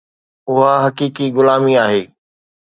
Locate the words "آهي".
1.83-2.03